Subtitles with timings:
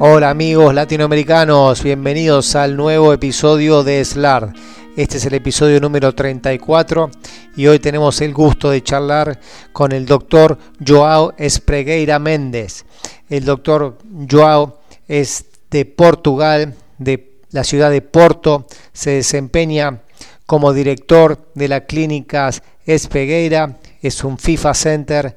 [0.00, 4.52] Hola amigos latinoamericanos, bienvenidos al nuevo episodio de SLAR.
[4.96, 7.12] Este es el episodio número 34
[7.54, 9.38] y hoy tenemos el gusto de charlar
[9.72, 12.84] con el doctor Joao Espregueira Méndez.
[13.30, 13.98] El doctor
[14.28, 20.00] Joao es de Portugal, de la ciudad de Porto, se desempeña
[20.44, 22.50] como director de la clínica
[22.84, 25.36] Espregueira, es un FIFA Center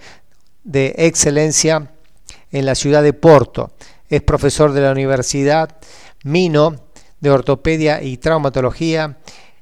[0.64, 1.92] de excelencia
[2.52, 3.70] en la ciudad de Porto
[4.10, 5.78] es profesor de la Universidad
[6.24, 6.76] Mino
[7.20, 9.18] de Ortopedia y Traumatología,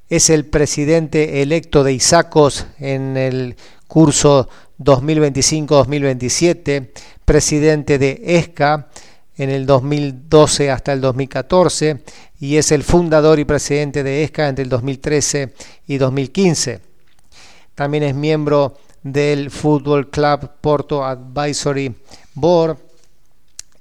[0.08, 3.56] es el presidente electo de ISACOS en el
[3.88, 6.90] curso 2025-2027,
[7.24, 8.86] presidente de ESCA
[9.36, 12.04] en el 2012 hasta el 2014
[12.38, 15.52] y es el fundador y presidente de ESCA entre el 2013
[15.86, 16.80] y 2015.
[17.74, 21.94] También es miembro del Football Club Porto Advisory
[22.34, 22.78] Board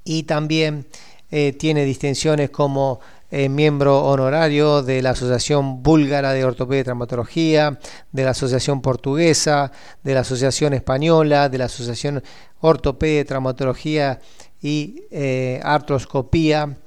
[0.06, 0.86] y también
[1.32, 7.80] eh, tiene distinciones como eh, miembro honorario de la Asociación Búlgara de Ortopedia y Traumatología,
[8.12, 9.72] de la Asociación Portuguesa,
[10.04, 12.24] de la Asociación Española, de la Asociación
[12.62, 14.22] Ortopedia y Traumatología
[14.62, 16.78] y eh, Artroscopía,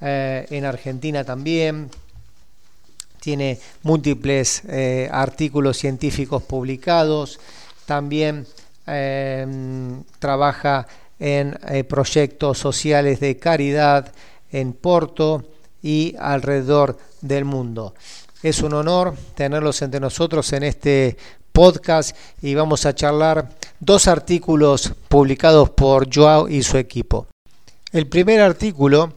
[0.00, 1.90] en Argentina también.
[3.18, 4.62] Tiene múltiples
[5.10, 7.40] artículos científicos publicados.
[7.84, 8.46] También
[10.20, 10.86] trabaja
[11.18, 14.12] en eh, proyectos sociales de caridad
[14.50, 15.44] en Porto
[15.82, 17.94] y alrededor del mundo.
[18.42, 21.16] Es un honor tenerlos entre nosotros en este
[21.52, 23.48] podcast y vamos a charlar
[23.80, 27.26] dos artículos publicados por Joao y su equipo.
[27.90, 29.14] El primer artículo,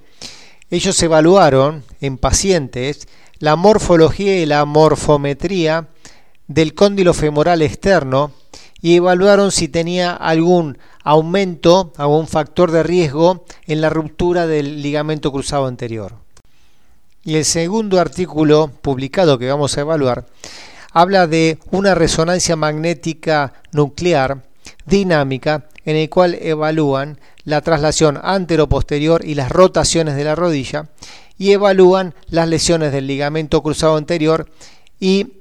[0.70, 3.08] ellos evaluaron en pacientes
[3.40, 5.88] la morfología y la morfometría
[6.48, 8.32] del cóndilo femoral externo
[8.82, 15.32] y evaluaron si tenía algún aumento, algún factor de riesgo en la ruptura del ligamento
[15.32, 16.16] cruzado anterior.
[17.24, 20.26] Y el segundo artículo publicado que vamos a evaluar
[20.92, 24.44] habla de una resonancia magnética nuclear
[24.86, 30.90] dinámica en el cual evalúan la traslación antero-posterior y las rotaciones de la rodilla
[31.38, 34.50] y evalúan las lesiones del ligamento cruzado anterior
[35.00, 35.41] y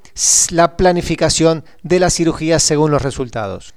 [0.51, 3.75] la planificación de la cirugía según los resultados.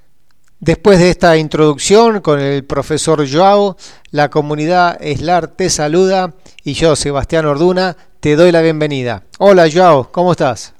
[0.60, 3.76] Después de esta introducción con el profesor Joao,
[4.10, 9.24] la comunidad ESLAR te saluda y yo, Sebastián Orduna, te doy la bienvenida.
[9.38, 10.74] Hola Joao, ¿cómo estás?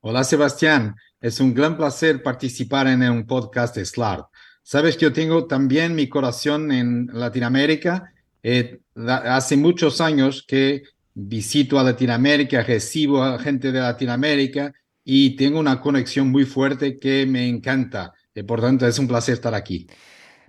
[0.00, 4.24] Hola Sebastián, es un gran placer participar en un podcast de SLAR.
[4.62, 8.12] Sabes que yo tengo también mi corazón en Latinoamérica.
[8.42, 10.82] Eh, hace muchos años que
[11.18, 17.24] visito a Latinoamérica, recibo a gente de Latinoamérica y tengo una conexión muy fuerte que
[17.26, 18.12] me encanta.
[18.34, 19.86] Y por tanto, es un placer estar aquí.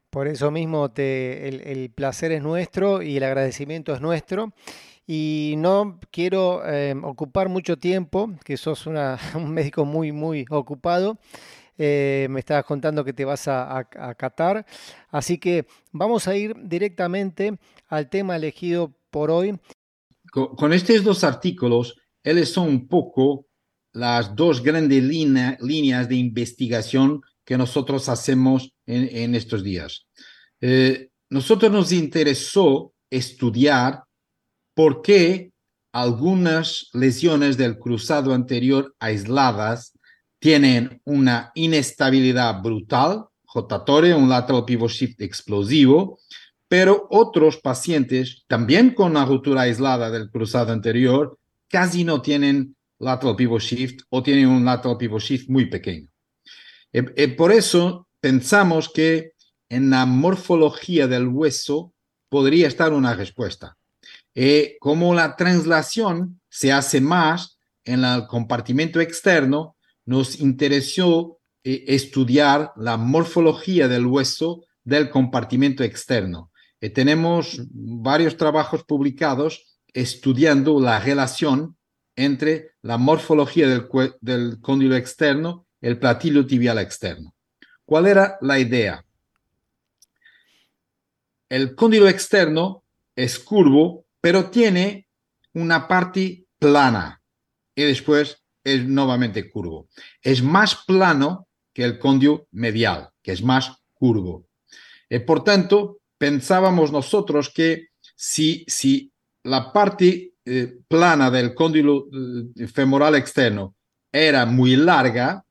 [0.09, 4.53] Por eso mismo te, el, placer es nuestro y el agradecimiento es nuestro.
[5.05, 11.17] Y no quiero eh, ocupar mucho tiempo, que sos un médico muy, muy ocupado.
[11.77, 14.65] Eh, me estabas contando que te vas a, a, Qatar.
[15.09, 17.57] Así que vamos a ir directamente
[17.87, 19.57] al tema elegido por hoy,
[20.45, 23.47] con, estos dos artículos, ellos son un poco
[23.93, 30.05] las dos grandes líneas de investigación que nosotros hacemos en, estos días.
[30.61, 34.03] Eh, nosotros nos interesó estudiar
[34.75, 35.51] por qué
[35.91, 39.97] algunas lesiones del cruzado anterior aisladas
[40.39, 46.19] tienen una inestabilidad brutal, rotatoria, un lateral pivot shift explosivo,
[46.67, 51.37] pero otros pacientes, también con una ruptura aislada del cruzado anterior,
[51.69, 56.09] casi no tienen lateral pivot shift o tienen un lateral pivot shift muy pequeño.
[56.91, 59.33] Eh, eh, por eso pensamos que
[59.69, 61.93] en la morfología del hueso
[62.29, 63.77] podría estar una respuesta.
[64.35, 69.75] Eh, como la translación se hace más en el compartimento externo,
[70.05, 76.49] nos interesó estudiar la morfología del hueso del compartimento externo.
[76.81, 81.77] Eh, tenemos varios trabajos publicados estudiando la relación
[82.15, 83.87] entre la morfología del,
[84.21, 87.35] del cóndilo externo y el platillo tibial externo.
[87.85, 89.03] ¿Cuál era la idea?
[91.49, 92.83] El cóndilo externo
[93.15, 95.07] es curvo, pero tiene
[95.53, 97.21] una parte plana
[97.73, 99.87] y después es nuevamente curvo.
[100.21, 104.47] Es más plano que el cóndilo medial, que es más curvo.
[105.09, 109.11] Eh, por tanto, pensábamos nosotros que si, si
[109.43, 112.07] la parte eh, plana del cóndilo
[112.55, 113.75] eh, femoral externo
[114.11, 115.45] era muy larga,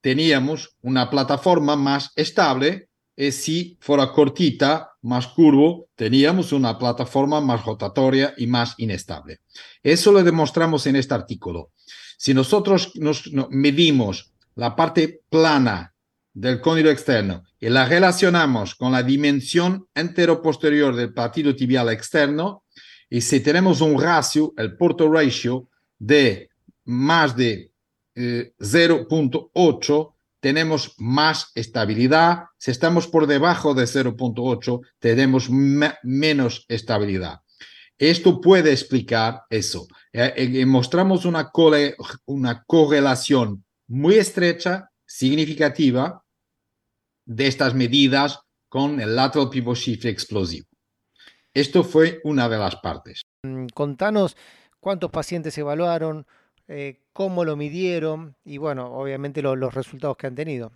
[0.00, 7.64] teníamos una plataforma más estable y si fuera cortita, más curvo, teníamos una plataforma más
[7.64, 9.40] rotatoria y más inestable.
[9.82, 11.70] Eso lo demostramos en este artículo.
[12.16, 15.94] Si nosotros nos, medimos la parte plana
[16.32, 22.64] del cóndilo externo y la relacionamos con la dimensión entero-posterior del partido tibial externo,
[23.08, 25.68] y si tenemos un ratio, el porto ratio,
[25.98, 26.48] de
[26.84, 27.72] más de
[28.14, 32.44] 0.8, eh, tenemos más estabilidad.
[32.56, 35.50] Si estamos por debajo de 0.8, tenemos
[36.02, 37.40] menos estabilidad.
[37.98, 39.86] Esto puede explicar eso.
[40.12, 41.50] Eh, eh, mostramos una,
[42.24, 46.24] una correlación muy estrecha, significativa,
[47.26, 50.68] de estas medidas con el lateral pivot shift explosivo.
[51.52, 53.22] Esto fue una de las partes.
[53.42, 54.36] Mm, contanos
[54.78, 56.26] cuántos pacientes evaluaron,
[56.68, 60.70] eh, cómo lo midieron y, bueno, obviamente los resultados que han tenido.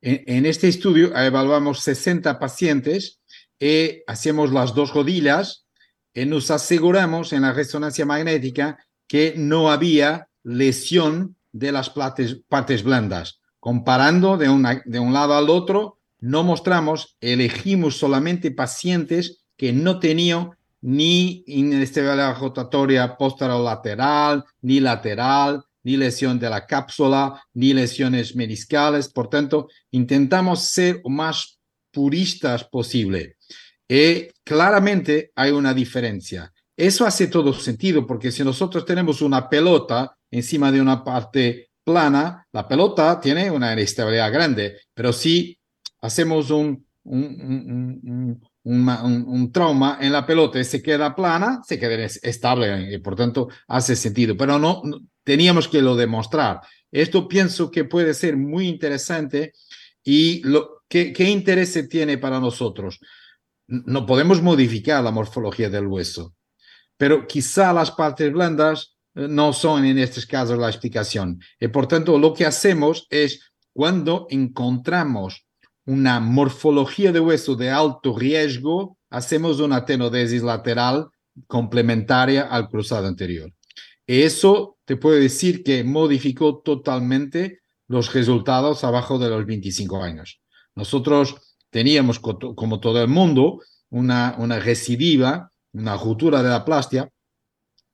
[0.00, 3.20] En, este estudio evaluamos 60 pacientes
[3.58, 5.66] y hacemos las dos rodillas
[6.14, 13.40] y nos aseguramos en la resonancia magnética que no había lesión de las partes blandas.
[13.58, 20.50] Comparando de, de un lado al otro, no mostramos, elegimos solamente pacientes que no tenían
[20.82, 29.08] ni inestabilidad rotatoria posterolateral, ni lateral, ni lesión de la cápsula, ni lesiones meniscales.
[29.08, 31.58] Por tanto, intentamos ser más
[31.90, 33.36] puristas posible.
[33.88, 36.52] Y claramente hay una diferencia.
[36.80, 42.46] Eso hace todo sentido, porque si nosotros tenemos una pelota encima de una parte plana,
[42.52, 45.58] la pelota tiene una inestabilidad grande, pero si
[46.00, 52.94] hacemos un, un, un, trauma en la pelota y se queda plana, se queda estable
[52.94, 54.34] y por tanto hace sentido.
[54.34, 54.80] Pero no,
[55.22, 56.62] teníamos que lo demostrar.
[56.90, 59.52] Esto pienso que puede ser muy interesante
[60.02, 63.00] y lo, ¿qué, qué interés tiene para nosotros?
[63.66, 66.34] No podemos modificar la morfología del hueso,
[67.00, 71.40] pero quizá las partes blandas eh, no son en estos casos la explicación.
[71.58, 73.40] Y por tanto, lo que hacemos es
[73.72, 75.46] cuando encontramos
[75.86, 81.08] una morfología de hueso de alto riesgo, hacemos una tenodesis lateral
[81.46, 83.50] complementaria al cruzado anterior.
[84.06, 90.42] Eso te puedo decir que modificó totalmente los resultados abajo de los 25 años.
[90.74, 97.10] Nosotros teníamos, como todo el mundo, una, una recidiva, una ruptura de la plastia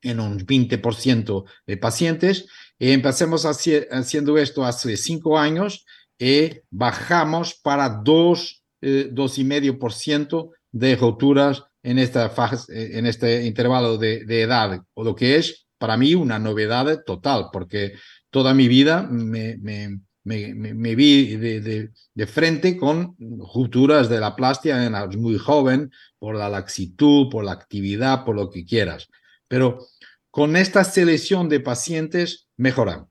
[0.02, 2.46] en un 20% de pacientes.
[2.78, 5.84] Y empecemos haciendo esto hace cinco años
[6.18, 14.24] y bajamos para 2, eh, 2,5% de roturas en, esta fase, en este intervalo de,
[14.42, 17.92] edad, o lo que es para mí una novedad total, porque
[18.30, 23.16] toda mi vida me, me, vi de, frente con
[23.54, 28.50] rupturas de la plastia en muy joven, por la laxitud, por la actividad, por lo
[28.50, 29.08] que quieras.
[29.46, 29.86] Pero
[30.30, 33.08] con esta selección de pacientes mejoramos.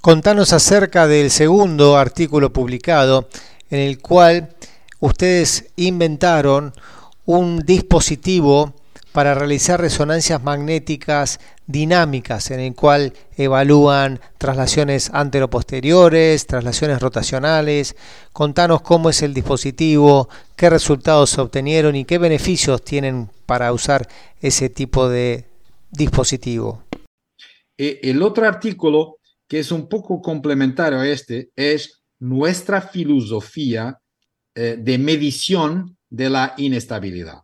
[0.00, 3.28] Contanos acerca del segundo artículo publicado
[3.68, 4.56] en el cual
[5.00, 6.72] ustedes inventaron
[7.26, 8.74] un dispositivo
[9.14, 11.38] para realizar resonancias magnéticas
[11.68, 17.94] dinámicas en el cual evalúan traslaciones anteroposteriores, traslaciones rotacionales.
[18.32, 24.08] Contanos cómo es el dispositivo, qué resultados se obtenieron y qué beneficios tienen para usar
[24.40, 25.44] ese tipo de
[25.92, 26.82] dispositivo.
[27.78, 29.18] Eh, el otro artículo
[29.48, 33.96] que es un poco complementario a este, es nuestra filosofía
[34.56, 37.43] eh, de medición de la inestabilidad.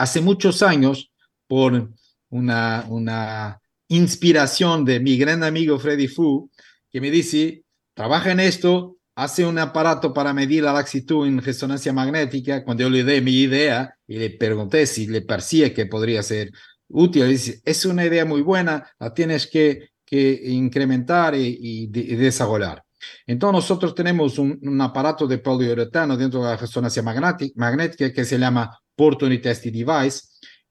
[0.00, 1.12] Hace muchos años,
[1.46, 1.92] por
[2.30, 6.50] una, inspiración de mi gran amigo Freddy Fu,
[6.90, 11.92] que me dice, trabaja en esto, hace un aparato para medir la laxitud en resonancia
[11.92, 12.64] magnética.
[12.64, 16.50] Cuando yo le di mi idea y le pregunté si le parecía que podría ser
[16.88, 22.82] útil, dice, es una idea muy buena, la tienes que incrementar y, desarrollar.
[23.26, 28.78] Entonces nosotros tenemos un, aparato de poliuretano dentro de la resonancia magnética que se llama
[28.94, 30.22] Portony Test Device,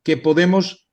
[0.03, 0.87] que podemos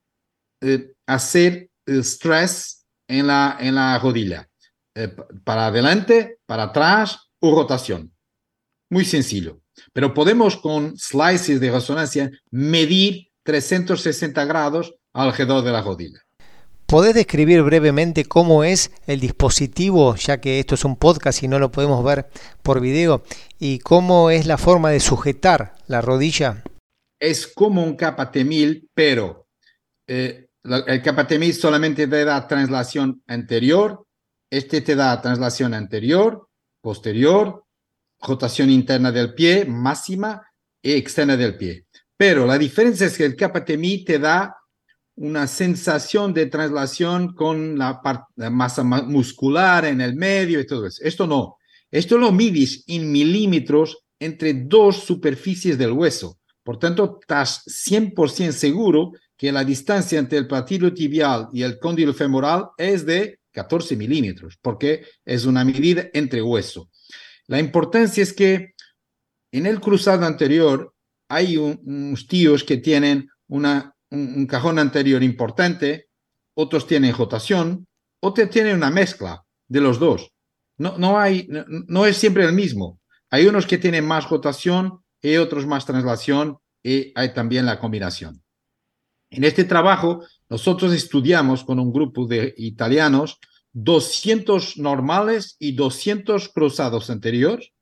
[0.61, 4.49] eh, hacer stress en la, en la rodilla,
[4.95, 5.15] eh,
[5.45, 8.13] para adelante, para atrás o rotación.
[8.91, 9.61] Muy sencillo.
[9.93, 16.26] Pero podemos con slices de resonancia medir 360 grados alrededor de la rodilla.
[16.87, 21.59] ¿Podés describir brevemente cómo es el dispositivo, ya que esto es un podcast y no
[21.59, 22.29] lo podemos ver
[22.63, 23.25] por video,
[23.59, 26.63] y cómo es la forma de sujetar la rodilla?
[27.19, 29.49] Es como un KT1000, pero
[30.07, 34.05] eh, el KT1000 solamente te da translación anterior,
[34.49, 36.47] este te da translación anterior,
[36.81, 37.65] posterior,
[38.21, 40.47] rotación interna del pie máxima
[40.81, 41.87] y externa del pie.
[42.17, 44.57] Pero la diferencia es que el KPTMI te da
[45.17, 48.01] una sensación de traslación con la,
[48.51, 51.03] masa muscular en el medio y todo eso.
[51.03, 51.57] Esto no.
[51.91, 56.39] Esto lo mides en milímetros entre dos superficies del hueso.
[56.63, 62.13] Por tanto, estás 100% seguro que la distancia entre el platillo tibial y el cóndilo
[62.13, 66.91] femoral es de 14 milímetros, porque es una medida entre hueso.
[67.47, 68.75] La importancia es que
[69.53, 70.93] en el cruzado anterior
[71.29, 76.09] hay unos tíos que tienen una, un, cajón anterior importante,
[76.55, 77.87] otros tienen rotación,
[78.21, 80.33] otros tienen una mezcla de los dos.
[80.79, 81.49] No, no, hay,
[81.89, 83.01] no, es siempre el mismo.
[83.31, 88.43] Hay unos que tienen más rotación y otros más translación y hay también la combinación.
[89.31, 93.41] En este trabajo, nosotros estudiamos con un grupo de italianos
[93.73, 97.73] 200 normales y 200 cruzados anteriores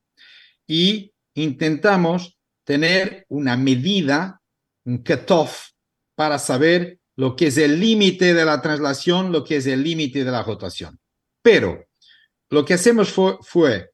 [0.66, 4.40] y intentamos tener una medida,
[4.84, 5.73] un cutoff,
[6.14, 10.24] para saber lo que es el límite de la translación, lo que es el límite
[10.24, 10.98] de la rotación.
[11.42, 11.84] Pero
[12.50, 13.90] lo que hacemos fue, fue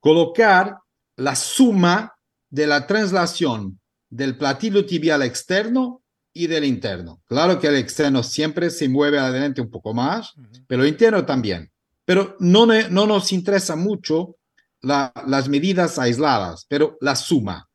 [0.00, 0.78] colocar
[1.16, 2.14] la suma
[2.50, 3.80] de la translación
[4.10, 7.22] del platillo tibial externo y del interno.
[7.26, 10.34] Claro que el externo siempre se mueve adelante un poco más,
[10.66, 11.70] pero el interno también.
[12.04, 14.36] Pero no, no nos interesa mucho
[14.82, 17.68] las medidas aisladas, pero la suma.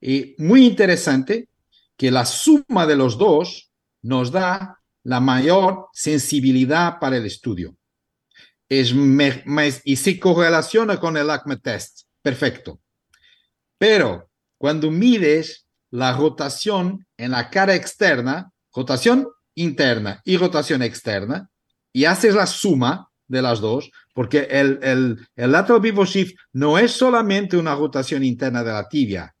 [0.00, 1.48] Y muy interesante
[1.96, 3.70] que la suma de los dos
[4.02, 7.76] nos da la mayor sensibilidad para el estudio.
[8.68, 8.94] Es
[9.84, 12.06] y se correlaciona con el ACME test.
[12.22, 12.80] Perfecto.
[13.78, 21.50] Pero cuando mides la rotación en la cara externa, rotación interna y rotación externa,
[21.92, 26.78] y haces la suma de las dos, porque el, el, el lateral pivot shift no
[26.78, 29.33] es solamente una rotación interna de la tibia,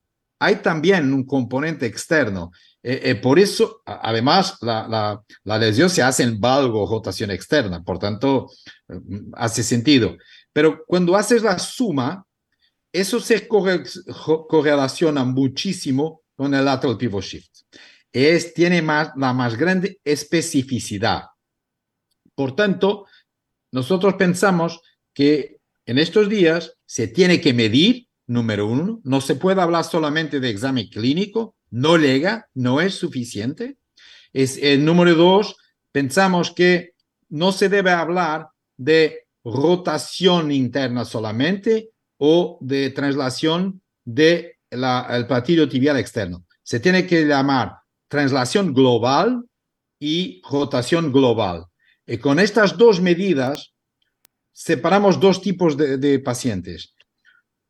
[0.44, 2.50] hay también un componente externo.
[2.82, 7.82] Eh, eh, por eso, además, la, la, la, lesión se hace en valgo rotación externa,
[7.82, 8.50] por tanto,
[8.88, 10.16] mm, hace sentido.
[10.52, 12.26] Pero cuando haces la suma,
[12.92, 17.50] eso se correlaciona muchísimo con el lateral pivot shift.
[18.12, 21.24] Es, tiene más, la más grande especificidad.
[22.34, 23.06] Por tanto,
[23.72, 24.80] nosotros pensamos
[25.12, 29.00] que en estos días se tiene que medir número uno.
[29.04, 33.76] No se puede hablar solamente de examen clínico, no llega, no es suficiente.
[34.32, 35.56] Es, el eh, número dos,
[35.92, 36.94] pensamos que
[37.28, 45.98] no se debe hablar de rotación interna solamente o de traslación del el platillo tibial
[45.98, 46.44] externo.
[46.62, 47.76] Se tiene que llamar
[48.08, 49.44] traslación global
[50.00, 51.66] y rotación global.
[52.06, 53.74] Y con estas dos medidas
[54.52, 56.93] separamos dos tipos de pacientes.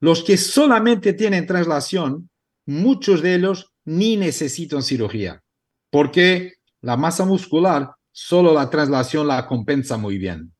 [0.04, 2.28] Los que solamente tienen traslación,
[2.66, 5.42] muchos de ellos ni necesitan cirugía,
[5.88, 10.52] porque la masa muscular, solo la traslación la compensa muy bien.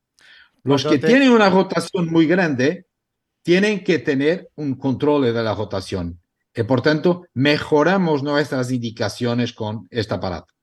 [0.63, 2.87] Los que tienen una rotación muy grande,
[3.43, 6.19] tienen que tener un control de la rotación.
[6.55, 10.55] Y por tanto, mejoramos nuestras indicaciones con este aparato.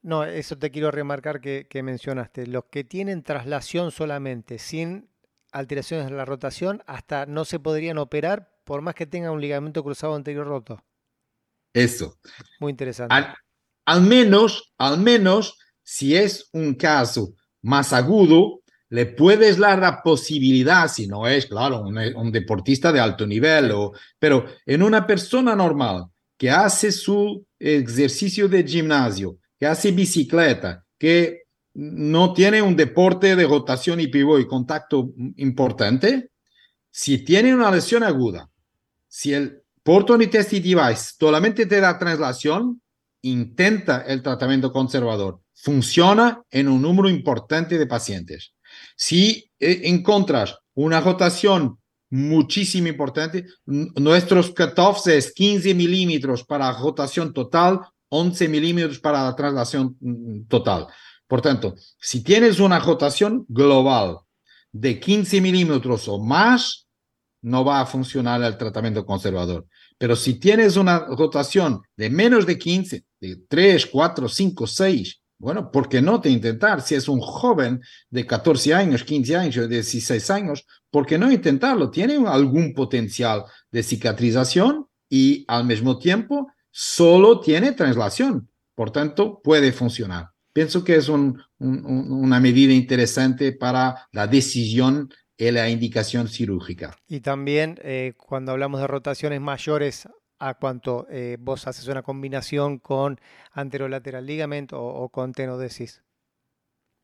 [0.00, 2.46] No, eso te quiero remarcar que, que mencionaste.
[2.46, 5.09] Los que tienen traslación solamente, sin
[5.52, 9.82] alteraciones de la rotación hasta no se podrían operar por más que tenga un ligamento
[9.82, 10.82] cruzado anterior roto.
[11.72, 12.18] Eso.
[12.58, 13.14] Muy interesante.
[13.84, 20.88] Al, menos, al menos, si es un caso más agudo, le puedes dar la posibilidad,
[20.88, 26.06] si no es, claro, un, deportista de alto nivel, o, pero en una persona normal
[26.36, 31.39] que hace su ejercicio de gimnasio, que hace bicicleta, que
[31.74, 36.30] no tiene un deporte de rotación y pivot y contacto importante,
[36.90, 38.50] si tiene una lesión aguda,
[39.08, 42.80] si el porto test device solamente te da translación,
[43.22, 45.40] intenta el tratamiento conservador.
[45.54, 48.54] Funciona en un número importante de pacientes.
[48.96, 51.78] Si eh, encuentras una rotación
[52.10, 59.96] muchísimo importante, nuestros cutoffs es 15 milímetros para rotación total, 11 milímetros para la translación
[60.00, 60.86] mm, total.
[61.30, 64.18] Por tanto, si tienes una rotación global
[64.72, 66.88] de 15 milímetros o más,
[67.42, 69.64] no va a funcionar el tratamiento conservador.
[69.96, 75.70] Pero si tienes una rotación de menos de 15, de 3, 4, 5, 6, bueno,
[75.70, 76.82] ¿por qué no te intentar?
[76.82, 81.92] Si es un joven de 14 años, 15 años, 16 años, ¿por qué no intentarlo?
[81.92, 88.50] Tiene algún potencial de cicatrización y al mismo tiempo solo tiene translación.
[88.74, 90.30] Por tanto, puede funcionar.
[90.52, 96.96] Pienso que es una medida interesante para la decisión y la indicación cirúrgica.
[97.06, 102.78] Y también eh, cuando hablamos de rotaciones mayores a cuanto eh, vos haces una combinación
[102.78, 103.20] con
[103.52, 106.02] anterolateral ligamento o, o con tenodesis.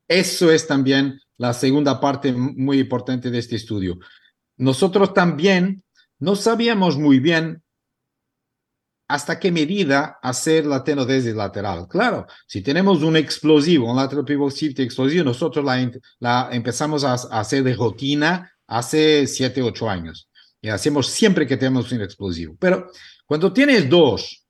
[0.09, 3.99] Eso es también la segunda parte muy importante de este estudio.
[4.57, 5.83] Nosotros también
[6.19, 7.63] no sabíamos muy bien
[9.09, 11.87] hasta qué medida hacer la tenodesis lateral.
[11.89, 17.15] Claro, si tenemos un explosivo, un lateral pivot shift explosivo, nosotros la, la empezamos a,
[17.15, 20.29] hacer de rutina hace 7, 8 años.
[20.61, 22.57] Y hacemos siempre que tenemos un explosivo.
[22.59, 22.91] Pero
[23.27, 24.45] cuando tienes dos,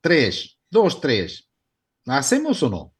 [0.00, 1.48] tres, dos, tres,
[2.04, 2.94] ¿la hacemos o no?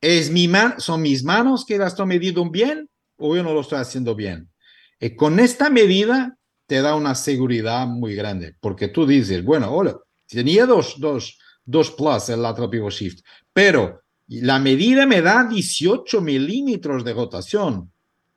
[0.00, 3.78] ¿Es mi ¿Son mis manos que las estoy midiendo bien o yo no lo estoy
[3.78, 4.50] haciendo bien?
[5.00, 9.98] Y con esta medida te da una seguridad muy grande, porque tú dices, bueno, hola,
[10.26, 16.20] tenía dos, dos, dos plus el lateral pivot shift, pero la medida me da 18
[16.20, 17.90] milímetros de rotación.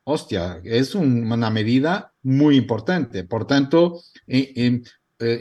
[0.04, 3.24] Hostia, es una medida muy importante.
[3.24, 4.82] Por tanto, eh,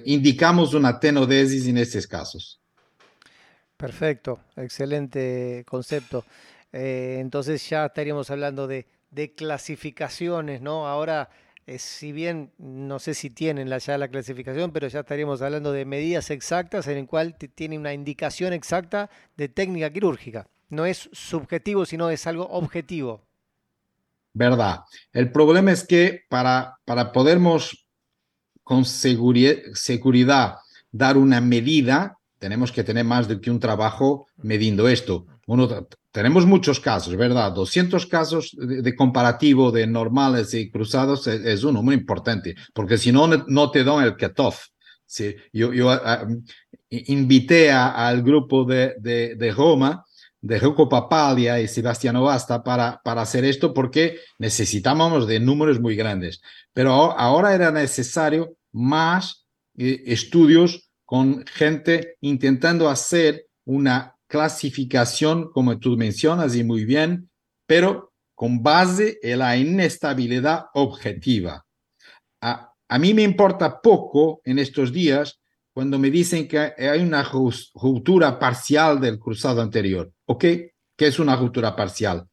[0.05, 2.61] indicamos una tenodesis en estos casos.
[3.77, 6.25] Perfecto, excelente concepto.
[6.73, 10.87] Eh, entonces ya estaríamos hablando de, de clasificaciones, ¿no?
[10.87, 11.29] Ahora
[11.67, 15.85] eh, si bien no sé si tienen ya la clasificación, pero ya estaríamos hablando de
[15.85, 20.47] medidas exactas en el cual tiene una indicación exacta de técnica quirúrgica.
[20.69, 23.23] No es subjetivo, sino es algo objetivo.
[24.33, 24.81] Verdad.
[25.13, 27.87] El problema es que para, para podermos
[28.63, 30.59] con seguridad
[30.93, 35.27] dar una medida, tenemos que tener más de que un trabajo mediendo esto.
[35.47, 35.69] Uno,
[36.17, 37.53] tenemos muchos casos, ¿verdad?
[37.53, 43.27] 200 casos de, comparativo de normales y cruzados es, un número importante, porque si no,
[43.29, 44.69] no te dan el cutoff.
[45.05, 46.27] Sí, yo, yo ah,
[46.89, 50.07] invité al grupo de, de, de, Roma,
[50.41, 55.97] de Rocco Papalia y Sebastiano Basta para, para hacer esto porque necesitábamos de números muy
[55.97, 56.41] grandes.
[56.73, 59.45] Pero ahora era necesario más
[59.77, 67.31] eh, estudios con gente intentando hacer una clasificación, como tú mencionas y muy bien,
[67.67, 71.65] pero con base en la inestabilidad objetiva.
[72.41, 75.41] A, mí me importa poco en estos días
[75.73, 80.13] cuando me dicen que hay una ruptura parcial del cruzado anterior.
[80.27, 80.45] ¿Ok?
[80.97, 82.29] ¿Qué es una ruptura parcial?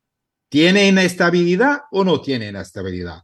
[0.49, 3.23] ¿Tiene inestabilidad o no tiene inestabilidad?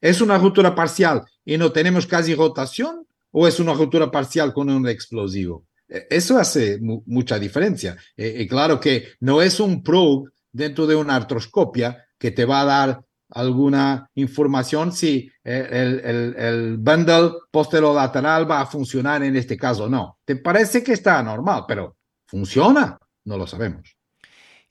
[0.00, 4.68] ¿Es una ruptura parcial y no tenemos casi rotación o es una ruptura parcial con
[4.70, 5.65] un explosivo?
[5.88, 7.96] E, eso hace mucha diferencia.
[8.16, 12.62] Y, e, claro que no es un probe dentro de una artroscopia que te va
[12.62, 19.56] a dar alguna información si el, el, el bundle posterolateral va a funcionar en este
[19.56, 19.88] caso.
[19.88, 21.96] No, te parece que está normal, pero
[22.26, 22.98] ¿funciona?
[23.24, 23.96] No lo sabemos.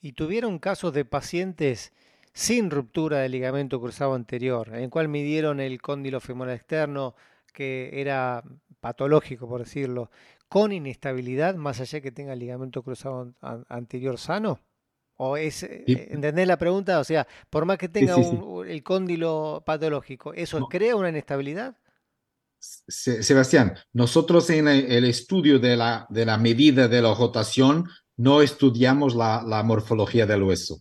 [0.02, 1.92] ¿Y tuvieron casos de pacientes
[2.36, 7.16] sin ruptura del ligamento cruzado anterior, en el cual midieron el cóndilo femoral externo,
[7.54, 8.44] que era
[8.82, 10.12] patológico, por decirlo,
[10.56, 13.34] con inestabilidad, más allá que tenga el ligamento cruzado
[13.68, 14.62] anterior sano?
[15.18, 17.02] ¿O es, eh, ¿Entendés la pregunta?
[17.02, 18.16] O sea, por más que tenga
[18.66, 21.76] el cóndilo patológico, ¿eso crea una inestabilidad?
[22.58, 29.14] Sebastián, nosotros en el estudio de la, de la medida de la rotación no estudiamos
[29.14, 30.80] la, la morfología del hueso.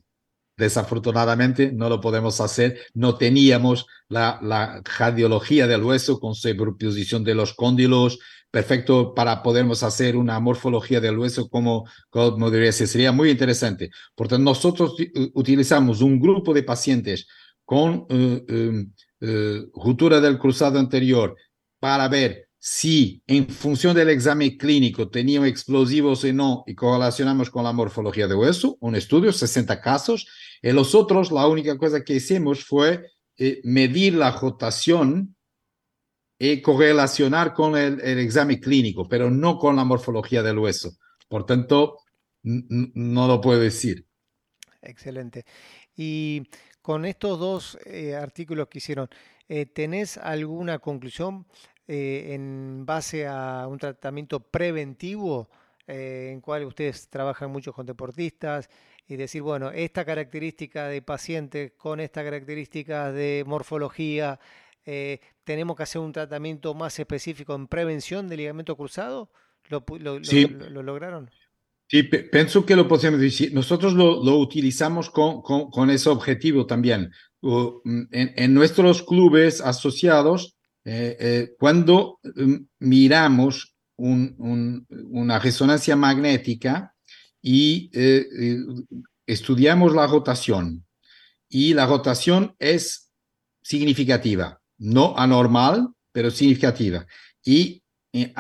[0.57, 7.35] Desafortunadamente no lo podemos hacer, no teníamos la, la radiología del hueso con superposición de
[7.35, 8.21] los cóndilos,
[8.55, 12.87] perfecto para podernos hacer una morfología del hueso como, como debería ser.
[12.87, 13.91] Sería muy interesante.
[14.15, 14.95] Por tanto, nosotros
[15.33, 17.27] utilizamos un grupo de pacientes
[17.65, 21.35] con uh, uh, ruptura del cruzado anterior
[21.81, 27.65] para ver si en función del examen clínico tenían explosivos o no y correlacionamos con
[27.65, 30.29] la morfología del hueso, un estudio, 60 casos.
[30.63, 33.05] En los otros, la única cosa que hicimos fue
[33.37, 35.34] eh, medir la rotación
[36.63, 40.97] correlacionar con el, examen clínico, pero no con la morfología del hueso.
[41.29, 41.99] Por tanto,
[42.43, 44.07] no lo puedo decir.
[44.83, 45.45] Excelente.
[45.97, 46.43] Y
[46.83, 49.09] con estos dos eh, artículos que hicieron,
[49.49, 51.47] eh, ¿tenés alguna conclusión
[51.87, 55.49] eh, en base a un tratamiento preventivo
[55.87, 58.71] en cual ustedes trabajan mucho con deportistas
[59.07, 64.41] y decir, bueno, esta característica de paciente con esta característica de morfología
[65.45, 69.31] tenemos que hacer un tratamiento más específico en prevención del ligamento cruzado?
[69.69, 69.83] ¿Lo,
[70.83, 71.31] lograron?
[71.89, 73.53] Sí, pienso que lo podemos decir.
[73.55, 77.13] Nosotros lo, utilizamos con, con, ese objetivo también.
[77.41, 86.95] Mm, en, nuestros clubes asociados, eh, eh, cuando mm, miramos una resonancia magnética
[87.41, 87.91] y
[89.25, 90.85] estudiamos la rotación,
[91.49, 93.13] y la rotación es
[93.63, 97.07] significativa, no anormal, pero significativa.
[97.45, 97.83] Y
[98.13, 98.33] eh,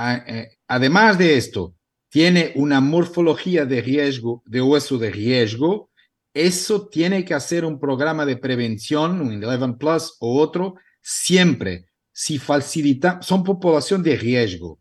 [0.66, 1.74] además de esto,
[2.08, 5.90] tiene una morfología de riesgo, de hueso de riesgo,
[6.32, 11.86] eso tiene que hacer un programa de prevención, un 11 Plus o otro, siempre.
[12.12, 14.78] Si facilita, son población de riesgo.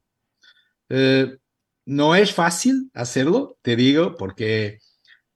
[0.89, 1.37] Eh,
[1.85, 4.79] no es fácil hacerlo, te digo, porque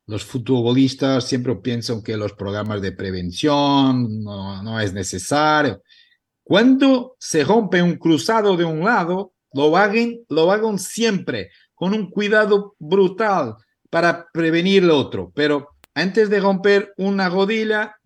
[0.06, 5.82] los futbolistas siempre piensan que los programas de prevención no, no es necesario.
[6.48, 12.10] Cuando se rompe un cruzado de un lado, lo hagan, lo hagan siempre con un
[12.10, 13.56] cuidado brutal
[13.90, 15.30] para prevenir el otro.
[15.36, 17.98] Pero antes de romper una rodilla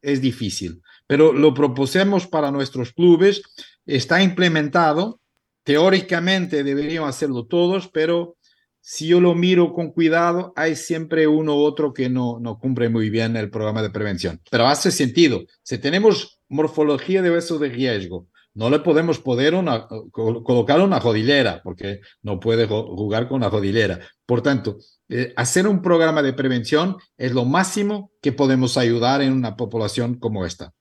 [0.00, 0.80] es difícil.
[1.06, 3.42] Pero lo propusimos para nuestros clubes,
[3.84, 5.20] está implementado.
[5.62, 8.38] Teóricamente deberían hacerlo todos, pero
[8.80, 12.88] si yo lo miro con cuidado, hay siempre uno u otro que no, no cumple
[12.88, 14.40] muy bien el programa de prevención.
[14.50, 15.42] Pero hace sentido.
[15.62, 21.60] Si tenemos morfología de hueso de riesgo, no le podemos poder una, colocar una rodillera,
[21.62, 24.00] porque no puede jugar con la rodillera.
[24.26, 29.32] Por tanto, eh, hacer un programa de prevención es lo máximo que podemos ayudar en
[29.32, 30.72] una población como esta.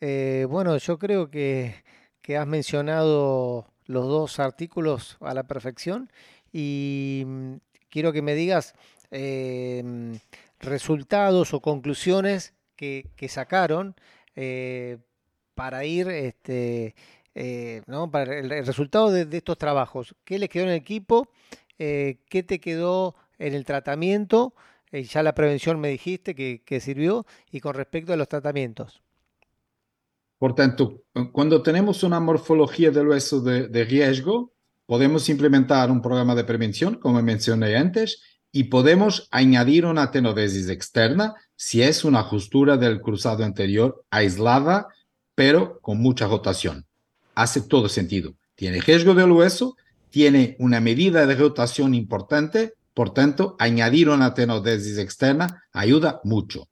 [0.00, 1.74] Eh, bueno, yo creo que,
[2.22, 6.10] que has mencionado los dos artículos a la perfección
[6.52, 7.54] y mm,
[7.88, 8.74] quiero que me digas
[9.10, 10.18] em,
[10.58, 13.94] resultados o conclusiones que, sacaron
[14.36, 14.96] eh,
[15.54, 16.94] para ir, este,
[17.34, 18.10] eh, ¿no?
[18.10, 20.14] para el, resultado de, estos trabajos.
[20.24, 21.28] ¿Qué le quedó en el equipo?
[21.78, 24.54] Eh, ¿Qué te quedó en el tratamiento?
[24.92, 29.00] ya la prevención me dijiste que, sirvió y con respecto a los tratamientos.
[30.36, 34.52] Por tanto, cuando tenemos una morfología del hueso de riesgo,
[34.90, 41.36] podemos implementar un programa de prevención, como mencioné antes, y podemos añadir una tenodesis externa
[41.54, 44.88] si es una justura del cruzado anterior aislada,
[45.36, 46.86] pero con mucha rotación.
[47.36, 48.34] Hace todo sentido.
[48.56, 49.76] Tiene riesgo del hueso,
[50.10, 56.66] tiene una medida de rotación importante, por tanto, añadir una tenodesis externa ayuda mucho.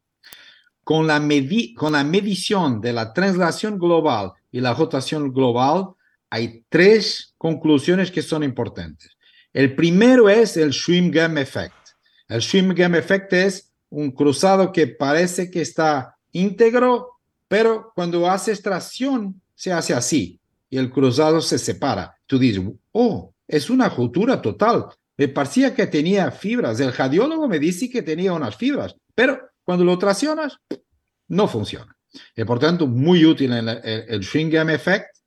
[0.82, 1.22] Con la,
[1.76, 5.90] con la medición de la translación global y la rotación global,
[6.30, 9.16] hay tres conclusiones que son importantes.
[9.52, 11.74] El primero es el Schwimm-Gam Effect.
[12.28, 19.40] El Schwimm-Gam Effect es un cruzado que parece que está íntegro, pero cuando hace extracción
[19.54, 20.38] se hace así
[20.68, 22.14] y el cruzado se separa.
[22.26, 22.62] Tú dices,
[22.92, 24.86] oh, es una ruptura total.
[25.16, 26.78] Me parecía que tenía fibras.
[26.80, 30.58] El radiólogo me dice que tenía unas fibras, pero cuando lo traccionas,
[31.28, 31.96] no funciona.
[32.36, 35.17] Y por tanto, muy útil el, el, el Effect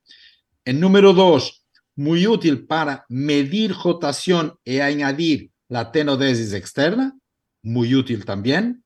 [0.64, 1.64] el número dos,
[1.96, 7.16] muy útil para medir rotación y añadir la tenodesis externa,
[7.62, 8.84] muy útil también.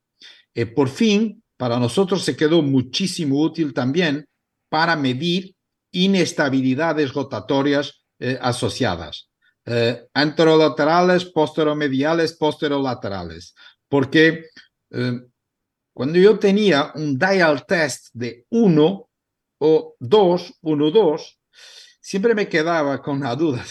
[0.54, 4.26] Y por fin, para nosotros se quedó muchísimo útil también
[4.68, 5.54] para medir
[5.92, 9.30] inestabilidades rotatorias eh, asociadas,
[9.64, 13.54] eh, anterolaterales, posteromediales, posterolaterales,
[13.88, 14.46] porque
[14.90, 15.20] eh,
[15.94, 19.08] cuando yo tenía un dial test de 1
[19.58, 21.38] o 2, 1, 2,
[22.06, 23.64] siempre me quedaba con la duda.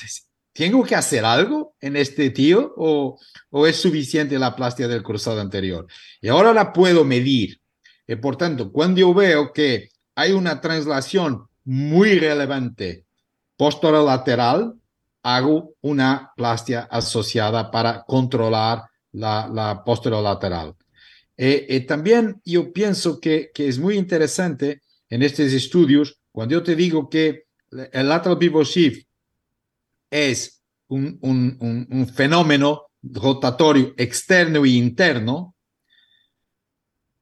[0.52, 3.18] ¿Tengo que hacer algo en este tío o,
[3.66, 5.88] es suficiente la plastia del cruzado anterior?
[6.20, 7.62] Y ahora la puedo medir.
[8.06, 13.06] Y por tanto, cuando yo veo que hay una translación muy relevante
[13.56, 14.74] posterolateral,
[15.24, 20.76] hago una plastia asociada para controlar la, la posterolateral.
[21.38, 27.10] Y, también yo pienso que es muy interesante en estos estudios, cuando yo te digo
[27.10, 29.08] que el lateral pivot shift
[30.10, 35.56] es un, un, un, fenómeno rotatorio externo e interno,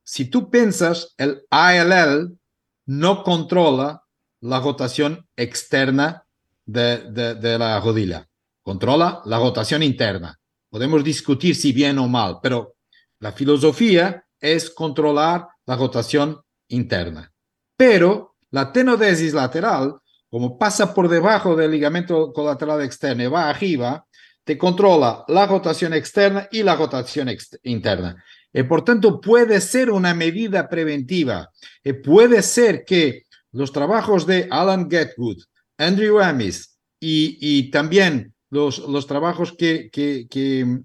[0.03, 2.38] si tú piensas, el ALL
[2.86, 4.03] no controla
[4.41, 6.25] la rotación externa
[6.65, 8.27] de, de, de, la rodilla,
[8.62, 10.39] controla la rotación interna.
[10.69, 12.75] Podemos discutir si bien o mal, pero
[13.19, 17.32] la filosofía es controlar la rotación interna.
[17.77, 19.95] Pero la tenodesis lateral
[20.34, 24.04] como pasa por debajo del ligamento colateral externo y va arriba,
[24.43, 27.30] te controla la rotación externa y la rotación
[27.62, 28.26] interna.
[28.52, 31.52] Y por tanto, puede ser una medida preventiva.
[31.84, 35.38] Y puede ser que los trabajos de Alan Getwood,
[35.78, 40.80] Andrew Amis y, también los, trabajos que, que, que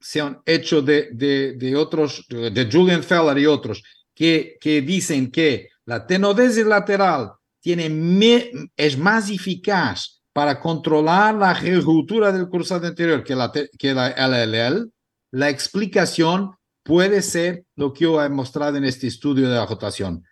[0.00, 3.82] se han hecho de, otros, de Julian Feller y otros,
[4.14, 12.30] que, que dicen que la tenodesis lateral tiene es más eficaz para controlar la ruptura
[12.30, 14.92] del cruzado anterior que la, que la LLL,
[15.30, 20.22] la explicación puede ser lo que yo he mostrado en este estudio de la rotación.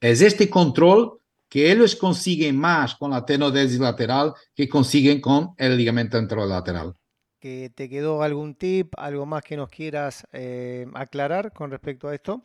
[0.00, 1.20] Es este control
[1.50, 6.94] que ellos consiguen más con la tenodesis lateral que consiguen con el ligamento anterolateral.
[7.38, 12.14] ¿Que ¿Te quedó algún tip, algo más que nos quieras eh, aclarar con respecto a
[12.14, 12.42] esto?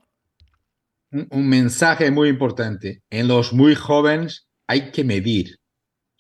[1.14, 3.04] Un, mensaje muy importante.
[3.12, 5.60] En los muy jóvenes hay que medir.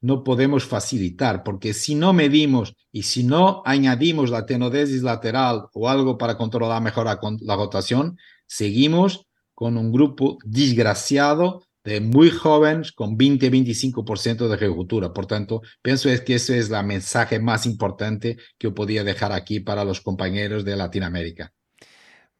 [0.02, 5.90] No podemos facilitar, porque si no medimos y si no añadimos la tenodesis lateral o
[5.90, 9.26] algo para controlar mejor la, la rotación, seguimos
[9.56, 15.12] con un grupo desgraciado de muy jóvenes con 20-25% de ejecutura.
[15.12, 19.32] Por tanto, pienso es que ese es el mensaje más importante que yo podía dejar
[19.32, 21.52] aquí para los compañeros de Latinoamérica.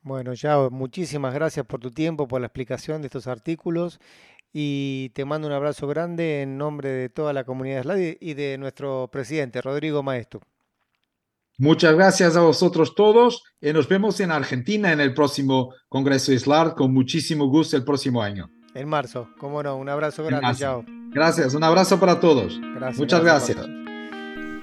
[0.04, 4.00] Bueno, Yao, muchísimas gracias por tu tiempo, por la explicación de estos artículos
[4.52, 8.58] y te mando un abrazo grande en nombre de toda la comunidad SLAD y de
[8.58, 10.42] nuestro presidente, Rodrigo Maestro.
[11.58, 16.74] Muchas gracias a vosotros todos y nos vemos en Argentina en el próximo Congreso SLAD
[16.74, 18.50] con muchísimo gusto el próximo año.
[18.76, 20.84] En marzo, cómo no, un abrazo grande, chao.
[21.12, 22.60] Gracias, un abrazo para todos.
[22.76, 23.83] Gracias, Muchas gracias.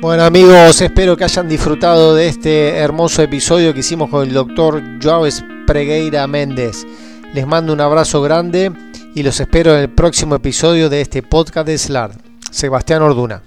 [0.00, 4.82] Bueno amigos, espero que hayan disfrutado de este hermoso episodio que hicimos con el doctor
[5.02, 5.28] Joao
[5.66, 6.86] Pregueira Méndez.
[7.34, 8.72] Les mando un abrazo grande
[9.14, 12.12] y los espero en el próximo episodio de este podcast de SLAR.
[12.50, 13.42] Sebastián Orduna.